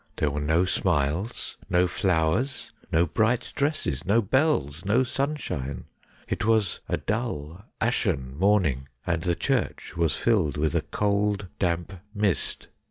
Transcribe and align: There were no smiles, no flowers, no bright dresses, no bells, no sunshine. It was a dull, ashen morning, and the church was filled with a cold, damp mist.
There 0.15 0.31
were 0.31 0.41
no 0.41 0.65
smiles, 0.65 1.57
no 1.69 1.85
flowers, 1.87 2.71
no 2.91 3.05
bright 3.05 3.53
dresses, 3.55 4.03
no 4.03 4.19
bells, 4.19 4.83
no 4.83 5.03
sunshine. 5.03 5.83
It 6.27 6.43
was 6.43 6.79
a 6.89 6.97
dull, 6.97 7.65
ashen 7.79 8.35
morning, 8.35 8.87
and 9.05 9.21
the 9.21 9.35
church 9.35 9.95
was 9.95 10.15
filled 10.15 10.57
with 10.57 10.73
a 10.73 10.81
cold, 10.81 11.49
damp 11.59 11.99
mist. 12.15 12.67